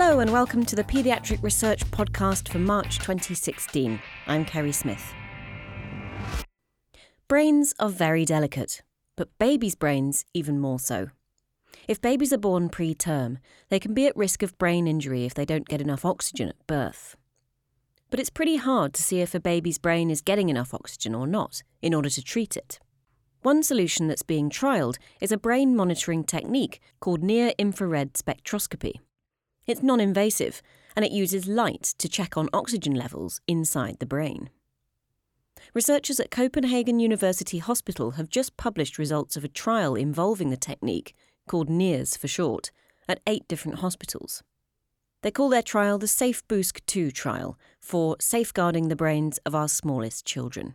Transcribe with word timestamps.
Hello, 0.00 0.20
and 0.20 0.30
welcome 0.30 0.64
to 0.64 0.76
the 0.76 0.84
Paediatric 0.84 1.42
Research 1.42 1.84
Podcast 1.90 2.48
for 2.48 2.60
March 2.60 3.00
2016. 3.00 4.00
I'm 4.28 4.44
Kerry 4.44 4.70
Smith. 4.70 5.12
Brains 7.26 7.74
are 7.80 7.88
very 7.88 8.24
delicate, 8.24 8.82
but 9.16 9.36
babies' 9.40 9.74
brains 9.74 10.24
even 10.32 10.60
more 10.60 10.78
so. 10.78 11.08
If 11.88 12.00
babies 12.00 12.32
are 12.32 12.38
born 12.38 12.68
preterm, 12.68 13.38
they 13.70 13.80
can 13.80 13.92
be 13.92 14.06
at 14.06 14.16
risk 14.16 14.44
of 14.44 14.56
brain 14.56 14.86
injury 14.86 15.24
if 15.24 15.34
they 15.34 15.44
don't 15.44 15.66
get 15.66 15.80
enough 15.80 16.04
oxygen 16.04 16.48
at 16.48 16.66
birth. 16.68 17.16
But 18.08 18.20
it's 18.20 18.30
pretty 18.30 18.58
hard 18.58 18.94
to 18.94 19.02
see 19.02 19.20
if 19.20 19.34
a 19.34 19.40
baby's 19.40 19.78
brain 19.78 20.12
is 20.12 20.20
getting 20.20 20.48
enough 20.48 20.72
oxygen 20.72 21.12
or 21.12 21.26
not 21.26 21.64
in 21.82 21.92
order 21.92 22.08
to 22.08 22.22
treat 22.22 22.56
it. 22.56 22.78
One 23.42 23.64
solution 23.64 24.06
that's 24.06 24.22
being 24.22 24.48
trialled 24.48 24.98
is 25.20 25.32
a 25.32 25.36
brain 25.36 25.74
monitoring 25.74 26.22
technique 26.22 26.80
called 27.00 27.24
near 27.24 27.52
infrared 27.58 28.12
spectroscopy. 28.12 29.00
It's 29.68 29.82
non 29.82 30.00
invasive 30.00 30.62
and 30.96 31.04
it 31.04 31.12
uses 31.12 31.46
light 31.46 31.94
to 31.98 32.08
check 32.08 32.38
on 32.38 32.48
oxygen 32.54 32.94
levels 32.94 33.42
inside 33.46 33.98
the 33.98 34.06
brain. 34.06 34.48
Researchers 35.74 36.18
at 36.18 36.30
Copenhagen 36.30 36.98
University 36.98 37.58
Hospital 37.58 38.12
have 38.12 38.30
just 38.30 38.56
published 38.56 38.96
results 38.96 39.36
of 39.36 39.44
a 39.44 39.48
trial 39.48 39.94
involving 39.94 40.48
the 40.48 40.56
technique, 40.56 41.14
called 41.46 41.68
NIRS 41.68 42.16
for 42.16 42.28
short, 42.28 42.70
at 43.06 43.20
eight 43.26 43.46
different 43.46 43.80
hospitals. 43.80 44.42
They 45.22 45.30
call 45.30 45.50
their 45.50 45.62
trial 45.62 45.98
the 45.98 46.06
SafeBoosC 46.06 46.80
2 46.86 47.10
trial 47.10 47.58
for 47.78 48.16
safeguarding 48.20 48.88
the 48.88 48.96
brains 48.96 49.38
of 49.44 49.54
our 49.54 49.68
smallest 49.68 50.24
children. 50.24 50.74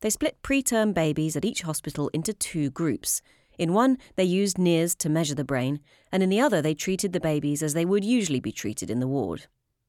They 0.00 0.10
split 0.10 0.42
preterm 0.42 0.94
babies 0.94 1.36
at 1.36 1.44
each 1.44 1.62
hospital 1.62 2.08
into 2.12 2.32
two 2.32 2.70
groups 2.70 3.20
in 3.62 3.72
one, 3.72 3.96
they 4.16 4.24
used 4.24 4.58
NIRS 4.58 4.96
to 4.96 5.08
measure 5.08 5.36
the 5.36 5.44
brain, 5.44 5.78
and 6.10 6.20
in 6.20 6.30
the 6.30 6.40
other, 6.40 6.60
they 6.60 6.74
treated 6.74 7.12
the 7.12 7.20
babies 7.20 7.62
as 7.62 7.74
they 7.74 7.84
would 7.84 8.04
usually 8.04 8.40
be 8.40 8.50
treated 8.50 8.90
in 8.90 8.98
the 8.98 9.06
ward. 9.06 9.46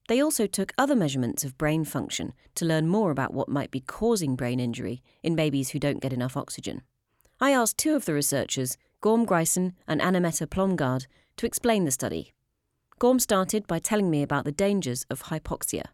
They 0.07 0.21
also 0.21 0.45
took 0.45 0.73
other 0.77 0.95
measurements 0.95 1.43
of 1.43 1.57
brain 1.57 1.83
function 1.83 2.33
to 2.53 2.65
learn 2.65 2.87
more 2.87 3.09
about 3.09 3.33
what 3.33 3.49
might 3.49 3.71
be 3.71 3.79
causing 3.79 4.35
brain 4.35 4.59
injury 4.59 5.01
in 5.23 5.35
babies 5.35 5.69
who 5.69 5.79
don't 5.79 6.01
get 6.01 6.13
enough 6.13 6.37
oxygen. 6.37 6.83
I 7.41 7.49
asked 7.49 7.79
two 7.79 7.95
of 7.95 8.05
the 8.05 8.13
researchers, 8.13 8.77
Gorm 9.01 9.25
Greisen 9.25 9.73
and 9.87 10.03
Anne 10.03 10.21
Mette 10.21 10.47
Plomgaard, 10.51 11.07
to 11.37 11.47
explain 11.47 11.85
the 11.85 11.89
study. 11.91 12.31
Gorm 12.99 13.17
started 13.17 13.65
by 13.65 13.79
telling 13.79 14.11
me 14.11 14.21
about 14.21 14.45
the 14.45 14.51
dangers 14.51 15.03
of 15.09 15.23
hypoxia. 15.23 15.85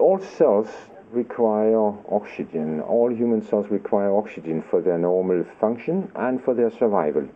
All 0.00 0.18
cells 0.18 0.68
require 1.14 1.94
oxygen. 2.10 2.80
All 2.80 3.10
human 3.12 3.46
cells 3.46 3.66
require 3.70 4.14
oxygen 4.14 4.62
for 4.70 4.80
their 4.80 4.98
normal 4.98 5.44
function 5.60 6.10
and 6.14 6.42
for 6.42 6.54
their 6.54 6.70
survival. 6.70 7.28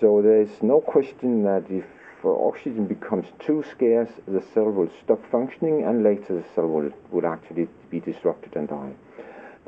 So 0.00 0.22
there's 0.22 0.62
no 0.62 0.80
question 0.80 1.42
that 1.44 1.64
if 1.70 1.84
oxygen 2.24 2.86
becomes 2.86 3.26
too 3.38 3.64
scarce, 3.70 4.10
the 4.26 4.42
cell 4.52 4.70
will 4.70 4.90
stop 5.02 5.20
functioning 5.30 5.84
and 5.84 6.02
later 6.02 6.34
the 6.34 6.44
cell 6.54 6.66
will, 6.66 6.90
will 7.10 7.26
actually 7.26 7.68
be 7.90 8.00
disrupted 8.00 8.54
and 8.56 8.68
die. 8.68 8.92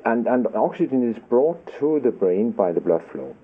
And, 0.04 0.26
and 0.26 0.46
oxygen 0.54 1.08
is 1.10 1.18
brought 1.28 1.66
to 1.78 2.00
the 2.00 2.10
brain 2.10 2.50
by 2.52 2.72
the 2.72 2.80
blood 2.80 3.02
flow. 3.10 3.36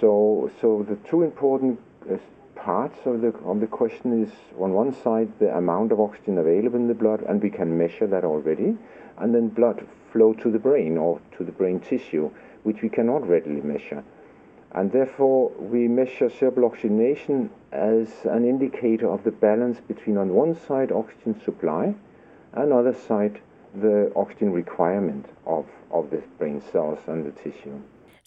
So, 0.00 0.50
so 0.60 0.86
the 0.88 0.96
two 1.08 1.22
important 1.22 1.80
uh, 2.10 2.16
parts 2.54 2.98
of 3.06 3.20
the, 3.22 3.28
of 3.44 3.60
the 3.60 3.66
question 3.66 4.22
is 4.22 4.30
on 4.58 4.72
one 4.72 4.94
side 5.02 5.32
the 5.38 5.56
amount 5.56 5.92
of 5.92 6.00
oxygen 6.00 6.38
available 6.38 6.78
in 6.78 6.88
the 6.88 6.94
blood, 6.94 7.22
and 7.22 7.42
we 7.42 7.50
can 7.50 7.76
measure 7.76 8.06
that 8.06 8.24
already 8.24 8.76
and 9.20 9.34
then 9.34 9.48
blood 9.48 9.86
flow 10.12 10.32
to 10.32 10.50
the 10.50 10.58
brain 10.58 10.96
or 10.96 11.20
to 11.36 11.44
the 11.44 11.52
brain 11.52 11.78
tissue, 11.78 12.30
which 12.62 12.82
we 12.82 12.88
cannot 12.88 13.28
readily 13.28 13.60
measure. 13.60 14.02
And 14.72 14.90
therefore, 14.92 15.50
we 15.58 15.88
measure 15.88 16.30
cerebral 16.30 16.70
oxygenation 16.70 17.50
as 17.72 18.08
an 18.24 18.44
indicator 18.44 19.08
of 19.08 19.24
the 19.24 19.32
balance 19.32 19.80
between, 19.80 20.16
on 20.16 20.34
one 20.34 20.54
side, 20.54 20.92
oxygen 20.92 21.40
supply, 21.40 21.94
and 22.52 22.72
other 22.72 22.94
side, 22.94 23.40
the 23.74 24.12
oxygen 24.16 24.52
requirement 24.52 25.26
of, 25.46 25.66
of 25.90 26.10
the 26.10 26.22
brain 26.38 26.60
cells 26.72 26.98
and 27.06 27.24
the 27.24 27.32
tissue. 27.32 27.80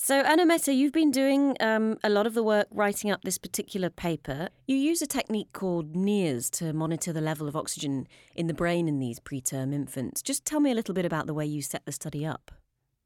So, 0.05 0.15
Anne 0.15 0.45
Mette, 0.45 0.67
you've 0.67 0.91
been 0.91 1.11
doing 1.11 1.55
um, 1.61 1.97
a 2.03 2.09
lot 2.09 2.27
of 2.27 2.33
the 2.33 2.43
work 2.43 2.67
writing 2.71 3.09
up 3.09 3.21
this 3.23 3.37
particular 3.37 3.89
paper. 3.89 4.49
You 4.67 4.75
use 4.75 5.01
a 5.01 5.07
technique 5.07 5.53
called 5.53 5.95
NIRS 5.95 6.49
to 6.57 6.73
monitor 6.73 7.13
the 7.13 7.21
level 7.21 7.47
of 7.47 7.55
oxygen 7.55 8.09
in 8.35 8.47
the 8.47 8.53
brain 8.53 8.89
in 8.89 8.99
these 8.99 9.21
preterm 9.21 9.73
infants. 9.73 10.21
Just 10.21 10.43
tell 10.43 10.59
me 10.59 10.71
a 10.71 10.73
little 10.75 10.93
bit 10.93 11.05
about 11.05 11.25
the 11.25 11.33
way 11.33 11.45
you 11.45 11.61
set 11.61 11.85
the 11.85 11.93
study 11.93 12.25
up. 12.25 12.51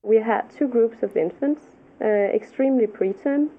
We 0.01 0.15
had 0.15 0.49
two 0.49 0.67
groups 0.67 1.03
of 1.03 1.15
infants, 1.15 1.61
uh, 2.01 2.05
extremely 2.07 2.87
preterm, 2.87 3.49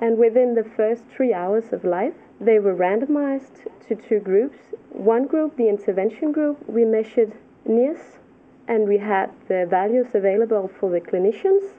and 0.00 0.18
within 0.18 0.56
the 0.56 0.68
first 0.76 1.04
three 1.16 1.32
hours 1.32 1.72
of 1.72 1.84
life, 1.84 2.14
they 2.40 2.58
were 2.58 2.74
randomized 2.74 3.68
to 3.86 3.94
two 3.94 4.18
groups. 4.18 4.58
One 4.90 5.28
group, 5.28 5.56
the 5.56 5.68
intervention 5.68 6.32
group, 6.32 6.58
we 6.68 6.84
measured 6.84 7.34
NIRS 7.68 8.18
and 8.66 8.88
we 8.88 8.98
had 8.98 9.30
the 9.46 9.64
values 9.70 10.08
available 10.12 10.68
for 10.80 10.90
the 10.90 11.00
clinicians 11.00 11.70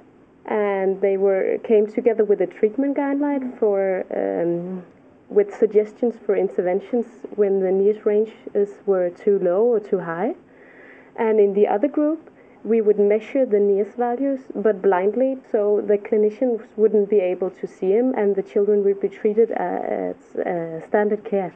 and 0.45 1.01
they 1.01 1.17
were 1.17 1.57
came 1.63 1.87
together 1.87 2.23
with 2.23 2.41
a 2.41 2.47
treatment 2.47 2.95
guideline 2.97 3.57
for 3.59 4.05
um, 4.15 4.83
with 5.29 5.55
suggestions 5.55 6.15
for 6.25 6.35
interventions 6.35 7.05
when 7.35 7.59
the 7.59 7.71
NIRS 7.71 8.05
ranges 8.05 8.69
were 8.85 9.09
too 9.09 9.39
low 9.39 9.63
or 9.63 9.79
too 9.79 9.99
high. 9.99 10.35
And 11.15 11.39
in 11.39 11.53
the 11.53 11.67
other 11.67 11.87
group, 11.87 12.29
we 12.63 12.81
would 12.81 12.99
measure 12.99 13.45
the 13.45 13.59
NIRS 13.59 13.95
values, 13.95 14.41
but 14.55 14.81
blindly, 14.81 15.37
so 15.51 15.81
the 15.81 15.97
clinicians 15.97 16.61
wouldn't 16.75 17.09
be 17.09 17.19
able 17.19 17.49
to 17.51 17.67
see 17.67 17.95
them, 17.95 18.13
and 18.15 18.35
the 18.35 18.43
children 18.43 18.83
would 18.83 18.99
be 18.99 19.09
treated 19.09 19.51
as 19.51 20.15
uh, 20.35 20.85
standard 20.87 21.23
care. 21.23 21.53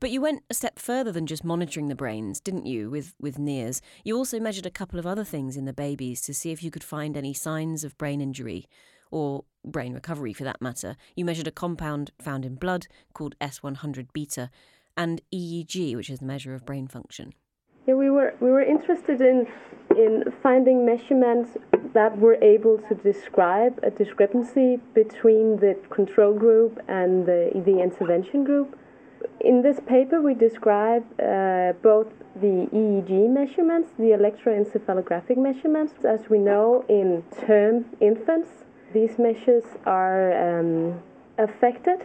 But 0.00 0.10
you 0.10 0.20
went 0.20 0.44
a 0.48 0.54
step 0.54 0.78
further 0.78 1.10
than 1.10 1.26
just 1.26 1.44
monitoring 1.44 1.88
the 1.88 1.94
brains, 1.94 2.40
didn't 2.40 2.66
you, 2.66 2.88
with, 2.88 3.14
with 3.20 3.38
NIRS? 3.38 3.80
You 4.04 4.16
also 4.16 4.38
measured 4.38 4.66
a 4.66 4.70
couple 4.70 4.98
of 4.98 5.06
other 5.06 5.24
things 5.24 5.56
in 5.56 5.64
the 5.64 5.72
babies 5.72 6.20
to 6.22 6.34
see 6.34 6.52
if 6.52 6.62
you 6.62 6.70
could 6.70 6.84
find 6.84 7.16
any 7.16 7.34
signs 7.34 7.82
of 7.82 7.98
brain 7.98 8.20
injury 8.20 8.66
or 9.10 9.44
brain 9.64 9.94
recovery 9.94 10.32
for 10.32 10.44
that 10.44 10.62
matter. 10.62 10.96
You 11.16 11.24
measured 11.24 11.48
a 11.48 11.52
compound 11.52 12.12
found 12.20 12.44
in 12.44 12.54
blood 12.54 12.86
called 13.12 13.34
S100 13.40 14.08
beta 14.12 14.50
and 14.96 15.20
EEG, 15.32 15.96
which 15.96 16.10
is 16.10 16.20
the 16.20 16.26
measure 16.26 16.54
of 16.54 16.64
brain 16.66 16.86
function. 16.86 17.34
Yeah, 17.86 17.94
we 17.94 18.10
were 18.10 18.34
we 18.40 18.50
were 18.50 18.62
interested 18.62 19.20
in 19.20 19.46
in 19.96 20.24
finding 20.42 20.84
measurements 20.84 21.56
that 21.94 22.18
were 22.18 22.34
able 22.42 22.78
to 22.88 22.94
describe 22.94 23.80
a 23.82 23.90
discrepancy 23.90 24.78
between 24.92 25.56
the 25.56 25.74
control 25.88 26.34
group 26.34 26.78
and 26.86 27.24
the 27.24 27.50
the 27.64 27.80
intervention 27.80 28.44
group 28.44 28.78
in 29.40 29.62
this 29.62 29.80
paper, 29.86 30.20
we 30.20 30.34
describe 30.34 31.04
uh, 31.20 31.72
both 31.82 32.08
the 32.36 32.68
EEG 32.72 33.28
measurements, 33.30 33.88
the 33.98 34.10
electroencephalographic 34.18 35.36
measurements. 35.36 36.04
As 36.04 36.28
we 36.28 36.38
know, 36.38 36.84
in 36.88 37.22
term 37.46 37.84
infants, 38.00 38.50
these 38.92 39.18
measures 39.18 39.64
are 39.86 40.60
um, 40.60 41.00
affected 41.38 42.00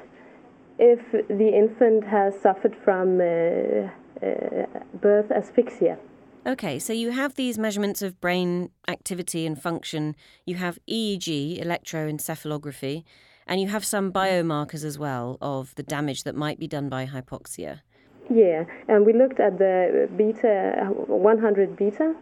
if 0.79 0.99
the 1.11 1.49
infant 1.55 2.03
has 2.05 2.39
suffered 2.39 2.75
from 2.83 3.21
uh, 3.21 3.25
uh, 3.25 4.65
birth 5.01 5.29
asphyxia. 5.31 5.97
Okay, 6.45 6.77
so 6.77 6.91
you 6.91 7.11
have 7.11 7.35
these 7.35 7.57
measurements 7.57 8.01
of 8.01 8.19
brain 8.19 8.69
activity 8.87 9.45
and 9.45 9.61
function. 9.61 10.13
You 10.45 10.55
have 10.55 10.77
EEG, 10.89 11.63
electroencephalography, 11.63 13.05
and 13.47 13.61
you 13.61 13.67
have 13.67 13.85
some 13.85 14.11
biomarkers 14.11 14.83
as 14.83 14.97
well 14.97 15.37
of 15.41 15.73
the 15.75 15.83
damage 15.83 16.23
that 16.23 16.35
might 16.35 16.59
be 16.59 16.67
done 16.67 16.89
by 16.89 17.05
hypoxia. 17.05 17.81
Yeah, 18.29 18.65
and 18.87 19.05
we 19.05 19.13
looked 19.13 19.39
at 19.39 19.57
the 19.57 20.09
beta 20.15 20.87
100 21.07 21.75
beta. 21.75 22.15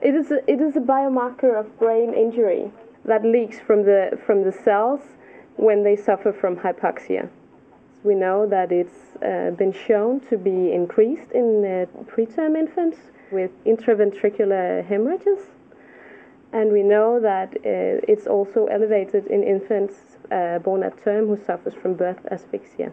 It 0.00 0.14
is 0.14 0.30
a, 0.30 0.38
it 0.50 0.60
is 0.60 0.76
a 0.76 0.80
biomarker 0.80 1.58
of 1.58 1.78
brain 1.78 2.14
injury 2.14 2.70
that 3.04 3.24
leaks 3.24 3.58
from 3.58 3.84
the 3.84 4.18
from 4.26 4.44
the 4.44 4.52
cells 4.52 5.00
when 5.56 5.82
they 5.82 5.96
suffer 5.96 6.32
from 6.32 6.56
hypoxia. 6.56 7.28
We 8.02 8.14
know 8.14 8.46
that 8.46 8.72
it's 8.72 9.16
uh, 9.22 9.50
been 9.56 9.72
shown 9.72 10.20
to 10.30 10.38
be 10.38 10.72
increased 10.72 11.30
in 11.32 11.64
uh, 11.64 12.02
preterm 12.10 12.56
infants 12.58 12.98
with 13.30 13.50
intraventricular 13.64 14.86
hemorrhages, 14.86 15.38
and 16.52 16.72
we 16.72 16.82
know 16.82 17.20
that 17.20 17.54
uh, 17.56 18.12
it's 18.12 18.26
also 18.26 18.66
elevated 18.66 19.26
in 19.26 19.42
infants 19.42 19.94
uh, 20.30 20.58
born 20.58 20.82
at 20.82 21.02
term 21.04 21.26
who 21.28 21.38
suffers 21.44 21.74
from 21.74 21.94
birth 21.94 22.18
asphyxia. 22.30 22.92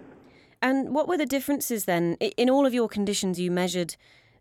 And 0.62 0.94
what 0.94 1.08
were 1.08 1.18
the 1.18 1.26
differences 1.26 1.86
then? 1.86 2.16
In 2.16 2.50
all 2.50 2.66
of 2.66 2.74
your 2.74 2.88
conditions, 2.88 3.40
you 3.40 3.52
measured 3.52 3.96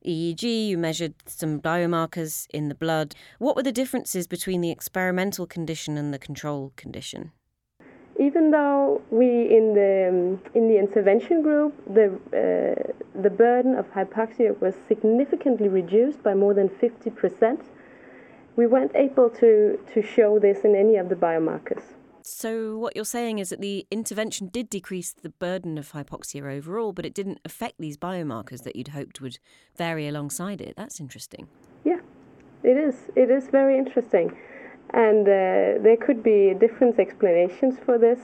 EEG, 0.04 0.68
you 0.68 0.78
measured 0.78 1.14
some 1.26 1.60
biomarkers 1.60 2.46
in 2.50 2.68
the 2.68 2.74
blood. 2.74 3.14
What 3.38 3.56
were 3.56 3.62
the 3.62 3.72
differences 3.72 4.26
between 4.26 4.60
the 4.60 4.70
experimental 4.70 5.46
condition 5.46 5.98
and 5.98 6.14
the 6.14 6.18
control 6.18 6.72
condition? 6.76 7.32
Even 8.18 8.50
though 8.50 9.02
we 9.10 9.26
in 9.26 9.74
the 9.74 10.08
um, 10.08 10.52
in 10.54 10.68
the 10.68 10.78
intervention 10.78 11.42
group, 11.42 11.74
the 11.92 12.06
uh, 12.32 13.20
the 13.20 13.28
burden 13.28 13.74
of 13.74 13.92
hypoxia 13.92 14.58
was 14.58 14.74
significantly 14.88 15.68
reduced 15.68 16.22
by 16.22 16.34
more 16.34 16.54
than 16.54 16.70
50%, 16.70 17.60
we 18.56 18.66
weren't 18.66 18.94
able 18.94 19.30
to 19.30 19.78
to 19.94 20.02
show 20.02 20.38
this 20.38 20.64
in 20.64 20.74
any 20.74 20.96
of 20.96 21.08
the 21.08 21.14
biomarkers. 21.14 21.82
So, 22.28 22.76
what 22.76 22.96
you're 22.96 23.04
saying 23.04 23.38
is 23.38 23.50
that 23.50 23.60
the 23.60 23.86
intervention 23.88 24.48
did 24.48 24.68
decrease 24.68 25.12
the 25.12 25.28
burden 25.28 25.78
of 25.78 25.92
hypoxia 25.92 26.42
overall, 26.42 26.92
but 26.92 27.06
it 27.06 27.14
didn't 27.14 27.38
affect 27.44 27.74
these 27.78 27.96
biomarkers 27.96 28.64
that 28.64 28.74
you'd 28.74 28.88
hoped 28.88 29.20
would 29.20 29.38
vary 29.76 30.08
alongside 30.08 30.60
it. 30.60 30.74
That's 30.76 30.98
interesting. 30.98 31.46
Yeah, 31.84 32.00
it 32.64 32.76
is. 32.76 32.96
It 33.14 33.30
is 33.30 33.46
very 33.46 33.78
interesting. 33.78 34.36
And 34.90 35.22
uh, 35.22 35.82
there 35.84 35.96
could 36.00 36.24
be 36.24 36.52
different 36.58 36.98
explanations 36.98 37.78
for 37.84 37.96
this. 37.96 38.18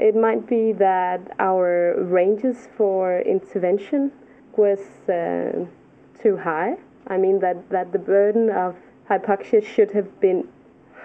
It 0.00 0.16
might 0.16 0.48
be 0.48 0.72
that 0.72 1.20
our 1.38 1.94
ranges 2.02 2.68
for 2.76 3.20
intervention 3.20 4.10
was 4.56 4.80
uh, 5.08 5.64
too 6.20 6.36
high. 6.38 6.76
I 7.06 7.18
mean, 7.18 7.38
that, 7.38 7.70
that 7.70 7.92
the 7.92 8.00
burden 8.00 8.50
of 8.50 8.74
hypoxia 9.08 9.64
should 9.64 9.90
have 9.92 10.20
been 10.20 10.48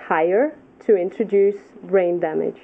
higher 0.08 0.56
to 0.86 0.96
introduce 0.96 1.58
brain 1.84 2.20
damage. 2.20 2.60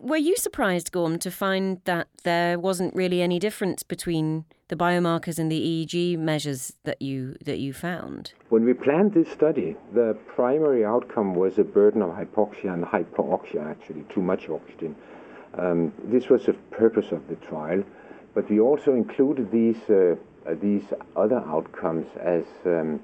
Were 0.00 0.16
you 0.16 0.36
surprised, 0.36 0.92
Gorm, 0.92 1.18
to 1.18 1.30
find 1.30 1.80
that 1.84 2.08
there 2.22 2.58
wasn't 2.58 2.94
really 2.94 3.20
any 3.20 3.38
difference 3.38 3.82
between 3.82 4.44
the 4.68 4.76
biomarkers 4.76 5.38
and 5.38 5.52
the 5.52 5.60
EEG 5.60 6.18
measures 6.18 6.72
that 6.84 7.02
you 7.02 7.36
that 7.44 7.58
you 7.58 7.72
found? 7.72 8.32
When 8.48 8.64
we 8.64 8.72
planned 8.72 9.12
this 9.12 9.30
study, 9.30 9.76
the 9.92 10.16
primary 10.26 10.84
outcome 10.84 11.34
was 11.34 11.58
a 11.58 11.64
burden 11.64 12.00
of 12.02 12.10
hypoxia 12.10 12.72
and 12.72 12.84
hyperoxia, 12.84 13.66
actually, 13.70 14.04
too 14.08 14.22
much 14.22 14.48
oxygen. 14.48 14.96
Um, 15.58 15.92
this 16.04 16.28
was 16.28 16.46
the 16.46 16.54
purpose 16.70 17.12
of 17.12 17.28
the 17.28 17.36
trial, 17.36 17.84
but 18.34 18.48
we 18.48 18.60
also 18.60 18.94
included 18.94 19.50
these 19.50 19.78
uh, 19.90 20.16
uh, 20.46 20.54
these 20.60 20.84
other 21.16 21.42
outcomes 21.46 22.06
as 22.20 22.44
um, 22.66 23.00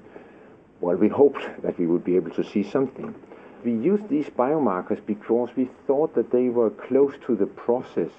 well. 0.81 0.95
We 0.95 1.07
hoped 1.07 1.47
that 1.61 1.79
we 1.79 1.87
would 1.87 2.03
be 2.03 2.15
able 2.15 2.31
to 2.31 2.43
see 2.43 2.63
something. 2.63 3.15
We 3.63 3.73
used 3.73 4.09
these 4.09 4.27
biomarkers 4.27 5.05
because 5.05 5.49
we 5.55 5.69
thought 5.85 6.15
that 6.15 6.31
they 6.31 6.49
were 6.49 6.71
close 6.71 7.13
to 7.27 7.35
the 7.35 7.45
process 7.45 8.09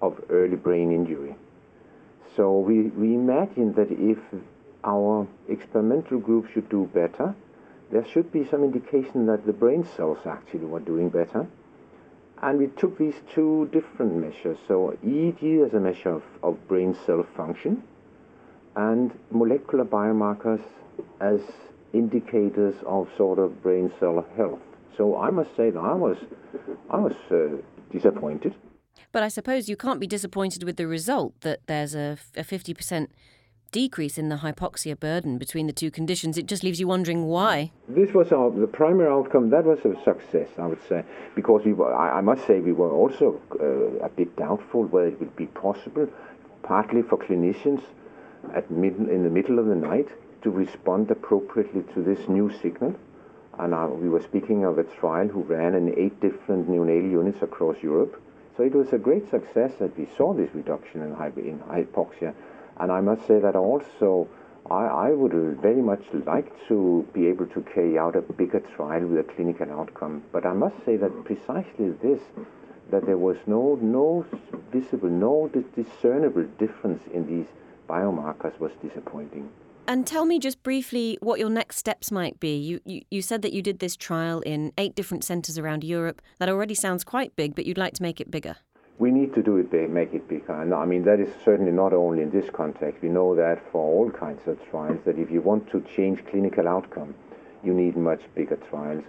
of 0.00 0.20
early 0.30 0.56
brain 0.56 0.92
injury. 0.92 1.34
So 2.36 2.58
we, 2.58 2.82
we 2.82 3.14
imagined 3.14 3.74
that 3.74 3.90
if 3.90 4.18
our 4.84 5.26
experimental 5.48 6.18
group 6.18 6.48
should 6.52 6.68
do 6.68 6.88
better, 6.94 7.34
there 7.90 8.06
should 8.06 8.30
be 8.30 8.46
some 8.46 8.62
indication 8.62 9.26
that 9.26 9.46
the 9.46 9.52
brain 9.52 9.84
cells 9.96 10.18
actually 10.24 10.66
were 10.66 10.80
doing 10.80 11.08
better. 11.08 11.46
And 12.40 12.58
we 12.58 12.68
took 12.68 12.96
these 12.98 13.16
two 13.34 13.68
different 13.72 14.14
measures. 14.14 14.58
So 14.68 14.96
EEG 15.04 15.66
as 15.66 15.74
a 15.74 15.80
measure 15.80 16.10
of, 16.10 16.22
of 16.42 16.68
brain 16.68 16.96
cell 17.04 17.26
function 17.36 17.82
and 18.76 19.10
molecular 19.32 19.84
biomarkers 19.84 20.62
as 21.20 21.40
indicators 21.92 22.74
of 22.86 23.08
sort 23.16 23.38
of 23.38 23.62
brain 23.62 23.90
cell 23.98 24.24
health. 24.36 24.60
So 24.96 25.16
I 25.16 25.30
must 25.30 25.54
say 25.56 25.70
that 25.70 25.78
I 25.78 25.94
was, 25.94 26.16
I 26.90 26.98
was 26.98 27.14
uh, 27.30 27.62
disappointed. 27.92 28.54
But 29.12 29.22
I 29.22 29.28
suppose 29.28 29.68
you 29.68 29.76
can't 29.76 30.00
be 30.00 30.06
disappointed 30.06 30.64
with 30.64 30.76
the 30.76 30.86
result 30.86 31.40
that 31.42 31.60
there's 31.66 31.94
a, 31.94 32.18
a 32.36 32.42
50% 32.42 33.08
decrease 33.70 34.16
in 34.16 34.28
the 34.28 34.36
hypoxia 34.36 34.98
burden 34.98 35.38
between 35.38 35.66
the 35.66 35.72
two 35.72 35.90
conditions. 35.90 36.38
It 36.38 36.46
just 36.46 36.62
leaves 36.62 36.80
you 36.80 36.88
wondering 36.88 37.26
why. 37.26 37.70
This 37.88 38.12
was 38.12 38.32
our, 38.32 38.50
the 38.50 38.66
primary 38.66 39.10
outcome. 39.10 39.50
That 39.50 39.64
was 39.64 39.78
a 39.80 39.94
success, 40.04 40.48
I 40.58 40.66
would 40.66 40.82
say, 40.88 41.04
because 41.34 41.62
we 41.64 41.74
were, 41.74 41.94
I, 41.94 42.18
I 42.18 42.20
must 42.20 42.46
say 42.46 42.60
we 42.60 42.72
were 42.72 42.90
also 42.90 43.40
uh, 43.60 44.04
a 44.04 44.08
bit 44.08 44.34
doubtful 44.36 44.84
whether 44.84 45.08
it 45.08 45.20
would 45.20 45.36
be 45.36 45.46
possible, 45.46 46.08
partly 46.62 47.02
for 47.02 47.18
clinicians 47.18 47.82
at 48.54 48.70
mid, 48.70 48.96
in 48.96 49.24
the 49.24 49.30
middle 49.30 49.58
of 49.58 49.66
the 49.66 49.74
night, 49.74 50.08
to 50.42 50.50
respond 50.50 51.10
appropriately 51.10 51.82
to 51.94 52.02
this 52.02 52.28
new 52.28 52.50
signal 52.62 52.94
and 53.58 53.74
uh, 53.74 53.88
we 53.90 54.08
were 54.08 54.22
speaking 54.22 54.64
of 54.64 54.78
a 54.78 54.84
trial 54.84 55.26
who 55.26 55.42
ran 55.42 55.74
in 55.74 55.98
eight 55.98 56.20
different 56.20 56.70
neonatal 56.70 57.10
units 57.10 57.42
across 57.42 57.76
Europe. 57.82 58.22
So 58.56 58.62
it 58.62 58.74
was 58.74 58.92
a 58.92 58.98
great 58.98 59.28
success 59.30 59.72
that 59.80 59.98
we 59.98 60.06
saw 60.16 60.32
this 60.32 60.50
reduction 60.54 61.02
in, 61.02 61.10
in 61.44 61.58
hypoxia. 61.58 62.34
And 62.78 62.92
I 62.92 63.00
must 63.00 63.26
say 63.26 63.40
that 63.40 63.56
also 63.56 64.28
I, 64.70 64.84
I, 64.84 65.10
would 65.10 65.32
very 65.60 65.82
much 65.82 66.02
like 66.24 66.52
to 66.68 67.06
be 67.12 67.26
able 67.26 67.46
to 67.46 67.62
carry 67.62 67.98
out 67.98 68.14
a 68.14 68.20
bigger 68.20 68.60
trial 68.60 69.06
with 69.06 69.18
a 69.18 69.32
clinical 69.32 69.70
outcome. 69.72 70.22
But 70.30 70.46
I 70.46 70.52
must 70.52 70.76
say 70.84 70.96
that 70.96 71.24
precisely 71.24 71.90
this, 72.02 72.20
that 72.90 73.06
there 73.06 73.18
was 73.18 73.38
no, 73.46 73.76
no 73.82 74.24
visible, 74.72 75.08
no 75.08 75.50
discernible 75.74 76.44
difference 76.58 77.02
in 77.12 77.26
these 77.26 77.46
biomarkers 77.88 78.58
was 78.60 78.72
disappointing. 78.82 79.48
And 79.88 80.06
tell 80.06 80.26
me 80.26 80.38
just 80.38 80.62
briefly 80.62 81.16
what 81.22 81.40
your 81.40 81.48
next 81.48 81.78
steps 81.78 82.10
might 82.10 82.38
be. 82.38 82.58
You, 82.58 82.78
you, 82.84 83.00
you 83.10 83.22
said 83.22 83.40
that 83.40 83.54
you 83.54 83.62
did 83.62 83.78
this 83.78 83.96
trial 83.96 84.40
in 84.40 84.70
eight 84.76 84.94
different 84.94 85.24
centres 85.24 85.56
around 85.56 85.82
Europe. 85.82 86.20
That 86.38 86.50
already 86.50 86.74
sounds 86.74 87.04
quite 87.04 87.34
big, 87.36 87.54
but 87.54 87.64
you'd 87.64 87.78
like 87.78 87.94
to 87.94 88.02
make 88.02 88.20
it 88.20 88.30
bigger. 88.30 88.56
We 88.98 89.10
need 89.10 89.34
to 89.34 89.42
do 89.42 89.56
it 89.56 89.70
big, 89.70 89.88
make 89.88 90.12
it 90.12 90.28
bigger. 90.28 90.60
And 90.60 90.74
I 90.74 90.84
mean, 90.84 91.04
that 91.04 91.20
is 91.20 91.30
certainly 91.42 91.72
not 91.72 91.94
only 91.94 92.22
in 92.22 92.30
this 92.30 92.50
context. 92.50 93.00
We 93.02 93.08
know 93.08 93.34
that 93.36 93.62
for 93.72 93.80
all 93.80 94.10
kinds 94.10 94.46
of 94.46 94.58
trials, 94.68 94.98
that 95.06 95.18
if 95.18 95.30
you 95.30 95.40
want 95.40 95.70
to 95.70 95.82
change 95.96 96.22
clinical 96.26 96.68
outcome, 96.68 97.14
you 97.64 97.72
need 97.72 97.96
much 97.96 98.20
bigger 98.34 98.56
trials. 98.68 99.04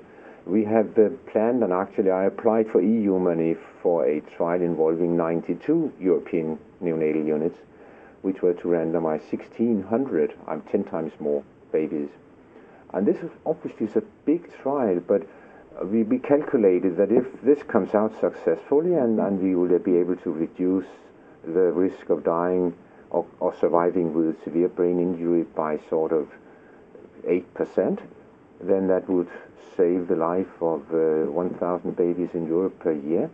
We 0.45 0.63
have 0.63 0.97
uh, 0.97 1.09
planned, 1.29 1.61
and 1.61 1.73
actually, 1.73 2.11
I 2.11 2.23
applied 2.23 2.67
for 2.71 2.81
EU 2.81 3.19
money 3.19 3.57
for 3.83 4.07
a 4.07 4.21
trial 4.37 4.61
involving 4.61 5.17
92 5.17 5.91
European 5.99 6.57
neonatal 6.81 7.27
units 7.27 7.57
which 8.21 8.41
were 8.41 8.53
to 8.53 8.67
randomize 8.67 9.21
1,600, 9.31 10.33
I'm 10.47 10.61
10 10.63 10.83
times 10.85 11.13
more 11.19 11.43
babies. 11.71 12.09
And 12.93 13.05
this 13.05 13.17
obviously 13.45 13.85
is 13.85 13.95
a 13.95 14.03
big 14.25 14.51
trial, 14.61 14.99
but 14.99 15.27
we, 15.83 16.03
we 16.03 16.19
calculated 16.19 16.97
that 16.97 17.11
if 17.11 17.25
this 17.41 17.63
comes 17.63 17.93
out 17.93 18.19
successfully 18.19 18.95
and, 18.95 19.19
and 19.19 19.41
we 19.41 19.55
will 19.55 19.77
be 19.79 19.97
able 19.97 20.15
to 20.17 20.31
reduce 20.31 20.87
the 21.43 21.71
risk 21.71 22.09
of 22.09 22.23
dying 22.23 22.73
or, 23.11 23.25
or 23.39 23.55
surviving 23.59 24.13
with 24.13 24.43
severe 24.43 24.67
brain 24.67 24.99
injury 24.99 25.43
by 25.55 25.79
sort 25.89 26.11
of 26.11 26.27
8%, 27.25 27.99
then 28.61 28.87
that 28.87 29.09
would 29.09 29.29
save 29.77 30.07
the 30.07 30.15
life 30.15 30.61
of 30.61 30.81
uh, 30.91 31.31
1,000 31.31 31.95
babies 31.95 32.29
in 32.33 32.45
Europe 32.47 32.77
per 32.79 32.91
year. 32.91 33.29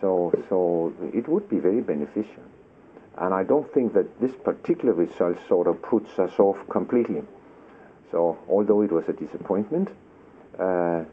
So, 0.00 0.32
so 0.48 0.92
it 1.12 1.28
would 1.28 1.48
be 1.48 1.58
very 1.58 1.80
beneficial. 1.80 2.42
And 3.20 3.34
I 3.34 3.42
don't 3.42 3.72
think 3.74 3.94
that 3.94 4.20
this 4.20 4.32
particular 4.44 4.94
result 4.94 5.38
sort 5.48 5.66
of 5.66 5.82
puts 5.82 6.18
us 6.18 6.38
off 6.38 6.56
completely. 6.68 7.22
So 8.12 8.38
although 8.48 8.82
it 8.82 8.92
was 8.92 9.04
a 9.08 9.12
disappointment, 9.12 9.88
uh, 10.58 11.04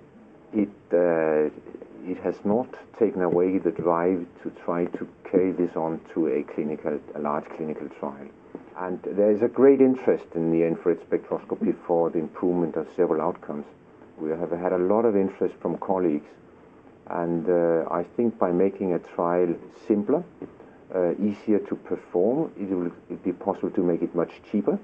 it 0.53 0.69
uh, 0.93 1.49
it 2.05 2.17
has 2.23 2.35
not 2.45 2.67
taken 2.99 3.23
away 3.23 3.57
the 3.57 3.71
drive 3.71 4.25
to 4.43 4.51
try 4.63 4.85
to 4.85 5.07
carry 5.29 5.51
this 5.51 5.75
on 5.75 5.99
to 6.13 6.27
a 6.27 6.43
clinical, 6.43 6.99
a 7.15 7.19
large 7.19 7.45
clinical 7.57 7.89
trial. 7.99 8.27
And 8.77 8.99
there 9.03 9.31
is 9.31 9.41
a 9.41 9.47
great 9.47 9.81
interest 9.81 10.25
in 10.35 10.51
the 10.51 10.65
infrared 10.65 10.99
spectroscopy 11.09 11.75
for 11.87 12.11
the 12.11 12.19
improvement 12.19 12.75
of 12.75 12.87
several 12.95 13.21
outcomes. 13.21 13.65
We 14.19 14.29
have 14.29 14.51
had 14.51 14.73
a 14.73 14.77
lot 14.77 15.05
of 15.05 15.15
interest 15.15 15.55
from 15.61 15.77
colleagues, 15.77 16.29
and 17.07 17.49
uh, 17.49 17.85
I 17.89 18.03
think 18.15 18.37
by 18.37 18.51
making 18.51 18.93
a 18.93 18.99
trial 18.99 19.55
simpler, 19.87 20.23
easier 21.19 21.59
to 21.59 21.75
perform, 21.75 22.51
it 22.59 22.69
will 22.69 22.91
be 23.23 23.31
possible 23.31 23.71
to 23.71 23.81
make 23.81 24.01
it 24.01 24.13
much 24.15 24.31
cheaper. 24.51 24.79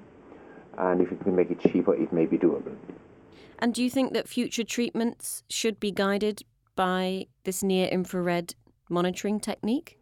And 0.78 1.02
if 1.02 1.12
it 1.12 1.20
can 1.22 1.36
make 1.36 1.52
it 1.52 1.60
cheaper, 1.60 1.94
it 1.94 2.12
may 2.12 2.26
be 2.26 2.38
doable. 2.38 2.76
And 3.60 3.74
do 3.74 3.84
you 3.84 3.90
think 3.90 4.14
that 4.14 4.28
future 4.28 4.64
treatments 4.64 5.44
should 5.50 5.80
be 5.80 5.92
guided 5.92 6.44
by 6.76 7.28
this 7.44 7.62
near 7.62 7.88
infrared 7.88 8.56
monitoring 8.90 9.40
technique? 9.40 10.00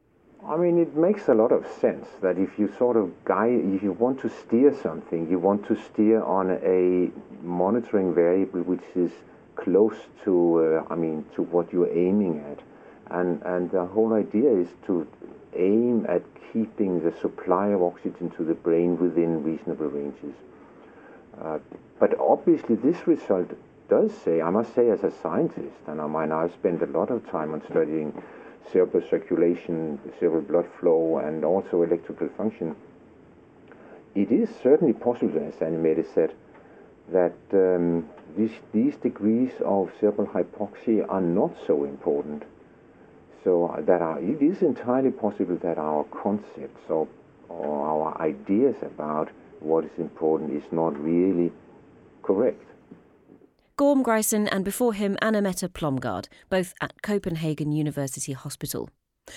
I 0.48 0.56
mean, 0.56 0.78
it 0.80 0.96
makes 0.96 1.28
a 1.28 1.34
lot 1.34 1.52
of 1.52 1.68
sense 1.68 2.08
that 2.22 2.38
if 2.38 2.58
you 2.58 2.72
sort 2.78 2.96
of 2.96 3.12
guide, 3.26 3.60
if 3.76 3.84
you 3.84 3.92
want 3.92 4.22
to 4.22 4.30
steer 4.30 4.74
something, 4.74 5.30
you 5.30 5.38
want 5.38 5.68
to 5.68 5.76
steer 5.76 6.24
on 6.24 6.52
a 6.52 7.12
monitoring 7.46 8.16
variable 8.16 8.62
which 8.62 8.86
is 8.96 9.12
close 9.58 9.98
to, 10.24 10.84
uh, 10.88 10.94
I 10.94 10.96
mean, 10.96 11.26
to 11.36 11.44
what 11.44 11.74
you're 11.74 11.92
aiming 11.92 12.40
at. 12.52 12.60
And, 13.12 13.42
and 13.44 13.70
the 13.72 13.86
whole 13.86 14.14
idea 14.14 14.50
is 14.50 14.70
to 14.86 15.06
aim 15.56 16.06
at 16.08 16.24
keeping 16.52 17.04
the 17.04 17.14
supply 17.20 17.68
of 17.68 17.82
oxygen 17.82 18.30
to 18.32 18.44
the 18.44 18.54
brain 18.54 18.98
within 19.00 19.44
reasonable 19.44 19.88
ranges. 19.88 20.36
Uh, 21.42 21.60
but 22.00 22.18
obviously, 22.20 22.76
this 22.76 23.08
result 23.08 23.52
does 23.90 24.14
say, 24.14 24.42
I 24.42 24.50
must 24.50 24.74
say, 24.76 24.90
as 24.90 25.04
a 25.04 25.12
scientist, 25.12 25.76
and 25.88 26.02
I 26.02 26.08
mean, 26.08 26.32
I've 26.32 26.54
spent 26.54 26.82
a 26.82 26.86
lot 26.86 27.10
of 27.10 27.28
time 27.30 27.54
on 27.54 27.64
studying 27.70 28.22
cerebral 28.72 29.04
circulation, 29.10 30.00
cerebral 30.20 30.42
blood 30.42 30.68
flow, 30.80 31.18
and 31.18 31.44
also 31.44 31.82
electrical 31.82 32.30
function. 32.38 32.76
It 34.16 34.32
is 34.32 34.50
certainly 34.62 34.94
possible, 34.94 35.40
as 35.48 35.62
Anne 35.62 36.06
said, 36.14 36.34
that 37.12 37.34
um, 37.54 38.08
these, 38.38 38.52
these 38.74 38.96
degrees 38.98 39.52
of 39.66 39.92
cerebral 40.00 40.28
hypoxia 40.28 41.06
are 41.10 41.22
not 41.22 41.56
so 41.66 41.84
important 41.84 42.44
so 43.44 43.68
uh, 43.68 43.82
that 43.82 44.02
our, 44.02 44.20
it 44.20 44.42
is 44.42 44.62
entirely 44.62 45.12
possible 45.12 45.58
that 45.62 45.78
our 45.78 46.04
concepts 46.06 46.90
or, 46.90 47.08
or 47.48 47.88
our 47.88 48.22
ideas 48.22 48.76
about 48.82 49.30
what 49.60 49.86
is 49.86 49.92
important 49.98 50.52
is 50.52 50.64
not 50.72 50.98
really 51.00 51.52
correct. 52.24 52.64
Gorm 53.78 54.04
Greisen 54.04 54.48
and 54.52 54.66
before 54.66 54.94
him 54.94 55.18
Anna-Mette 55.22 55.74
Plomgaard, 55.74 56.28
both 56.50 56.74
at 56.82 57.02
Copenhagen 57.02 57.72
University 57.72 58.34
Hospital. 58.34 58.90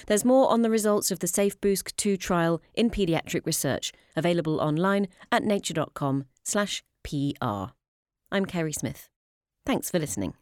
There's 0.06 0.24
more 0.24 0.50
on 0.50 0.62
the 0.62 0.70
results 0.70 1.10
of 1.10 1.20
the 1.20 1.26
SafeBoosC 1.26 1.94
2 1.96 2.16
trial 2.16 2.60
in 2.74 2.90
paediatric 2.90 3.46
research, 3.46 3.92
available 4.16 4.60
online 4.60 5.08
at 5.30 5.44
nature.com 5.44 6.24
slash 6.42 6.82
PR. 7.04 7.72
I'm 8.32 8.46
Kerry 8.46 8.72
Smith. 8.72 9.08
Thanks 9.64 9.90
for 9.90 9.98
listening. 9.98 10.34